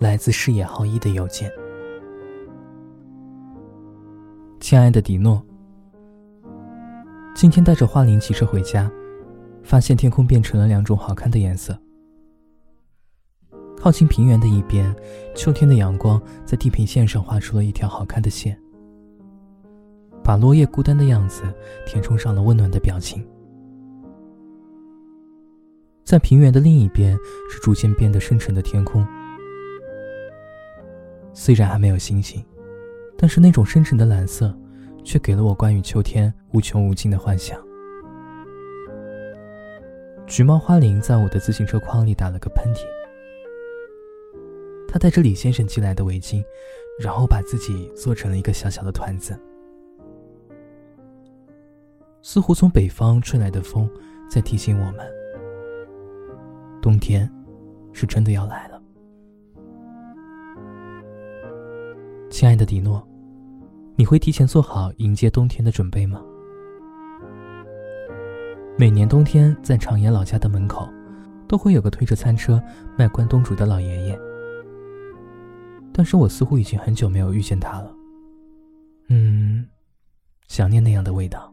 [0.00, 1.52] 来自视野浩一的邮件。
[4.58, 5.44] 亲爱的迪诺，
[7.34, 8.90] 今天带着花林骑车回家，
[9.62, 11.78] 发现天空变成了两种好看的颜色。
[13.76, 14.94] 靠近平原的一边，
[15.34, 18.58] 秋天的阳光在地平线上画出了一条好看的线，
[20.24, 21.42] 把落叶孤单的样子
[21.84, 23.22] 填充上了温暖的表情。
[26.04, 27.14] 在平原的另一边，
[27.50, 29.06] 是逐渐变得深沉的天空。
[31.42, 32.44] 虽然还没有星星，
[33.16, 34.54] 但是那种深沉的蓝色，
[35.02, 37.58] 却给了我关于秋天无穷无尽的幻想。
[40.26, 42.80] 橘猫花铃在我的自行车筐里打了个喷嚏。
[44.86, 46.44] 他戴着李先生寄来的围巾，
[47.02, 49.34] 然后把自己做成了一个小小的团子。
[52.20, 53.90] 似乎从北方吹来的风，
[54.30, 55.10] 在提醒我们，
[56.82, 57.26] 冬天
[57.94, 58.69] 是真的要来了。
[62.30, 63.06] 亲爱的迪诺，
[63.96, 66.22] 你会提前做好迎接冬天的准备吗？
[68.78, 70.88] 每年冬天，在长野老家的门口，
[71.48, 72.62] 都会有个推着餐车
[72.96, 74.18] 卖关东煮的老爷爷。
[75.92, 77.92] 但是我似乎已经很久没有遇见他了。
[79.08, 79.66] 嗯，
[80.46, 81.52] 想念那样的味道。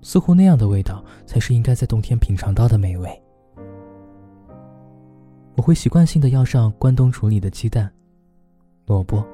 [0.00, 3.10] 似乎那样的味道才是应该在冬天品尝到的美味。
[5.56, 7.92] 我会习惯性的要上关东煮里的鸡蛋、
[8.86, 9.26] 萝卜。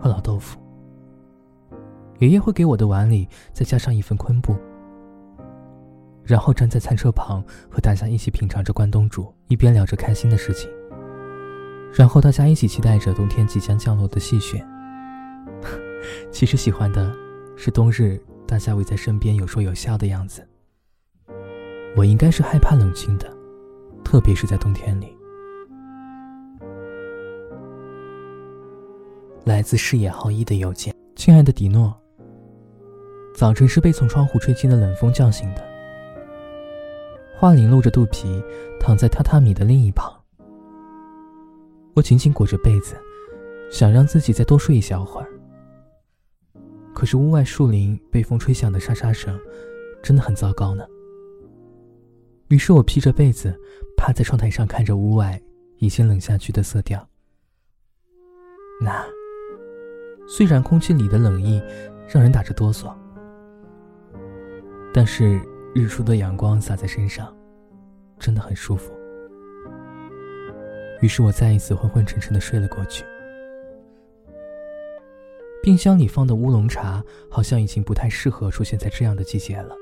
[0.00, 0.58] 和老豆腐。
[2.18, 4.54] 爷爷会给我的碗里再加上一份昆布，
[6.22, 10.70] 然后站在餐车旁和大家一起品尝着关东煮，一边聊着开心的事情。
[11.92, 14.64] 然后大家一起期待着冬天即将降落的细雪。
[16.30, 17.12] 其实喜欢的
[17.56, 20.46] 是冬日大家围在身边有说有笑的样子。
[21.96, 23.28] 我应该是害怕冷清的，
[24.04, 25.16] 特别是在冬天里。
[29.50, 31.92] 来自视野浩一的邮件，亲爱的迪诺。
[33.34, 35.68] 早晨是被从窗户吹进的冷风叫醒的。
[37.36, 38.40] 花铃露着肚皮
[38.78, 40.08] 躺在榻榻米的另一旁。
[41.94, 42.94] 我紧紧裹着被子，
[43.72, 45.26] 想让自己再多睡一小会儿。
[46.94, 49.36] 可是屋外树林被风吹响的沙沙声，
[50.00, 50.86] 真的很糟糕呢。
[52.50, 53.58] 于是我披着被子，
[53.96, 55.42] 趴在窗台上看着屋外
[55.78, 57.04] 已经冷下去的色调。
[58.80, 59.04] 那。
[60.32, 61.60] 虽然空气里的冷意
[62.08, 62.94] 让人打着哆嗦，
[64.94, 65.40] 但是
[65.74, 67.36] 日出的阳光洒在身上，
[68.16, 68.92] 真的很舒服。
[71.00, 73.04] 于是我再一次昏昏沉沉的睡了过去。
[75.64, 79.74] 冰箱里放的乌龙茶好像已经不太适合出现在这样的季节了。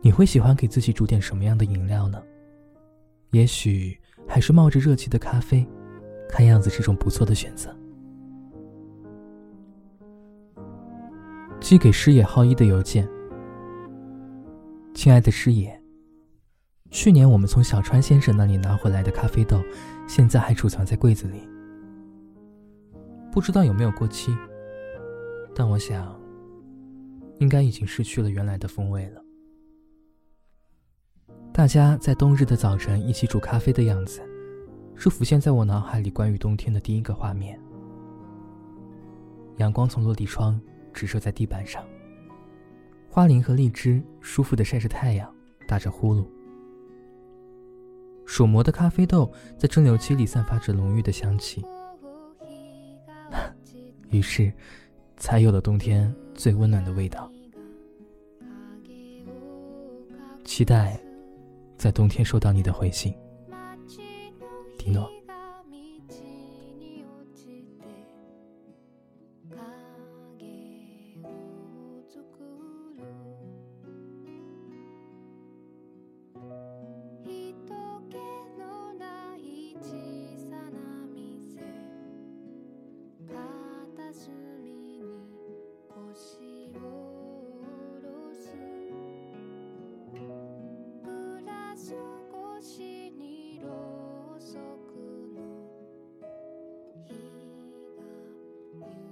[0.00, 2.20] 你会喜欢给自己煮点什么样的饮料呢？
[3.30, 5.64] 也许还是冒着热气的咖啡，
[6.28, 7.72] 看样子是种不错的选择。
[11.62, 13.08] 寄给师野浩一的邮件。
[14.94, 15.80] 亲爱的师野，
[16.90, 19.62] 去年我们从小川先生那里拿回来的咖啡豆，
[20.08, 21.48] 现在还储藏在柜子里，
[23.30, 24.36] 不知道有没有过期。
[25.54, 26.20] 但我想，
[27.38, 29.22] 应该已经失去了原来的风味了。
[31.52, 34.20] 大家在冬日的早晨一起煮咖啡的样子，
[34.96, 37.56] 是浮现在我脑海里关于冬天的第一个画面。
[39.58, 40.60] 阳光从落地窗。
[40.92, 41.84] 直射在地板上，
[43.08, 45.34] 花铃和荔枝舒服的晒着太阳，
[45.66, 46.26] 打着呼噜。
[48.24, 51.64] 手磨的咖啡豆在蒸馏机里散发着浓郁的香气，
[54.10, 54.52] 于是，
[55.16, 57.30] 才有了冬天最温暖的味道。
[60.44, 61.00] 期待，
[61.76, 63.14] 在冬天收到你的回信，
[64.78, 65.10] 迪诺。
[98.90, 99.11] you.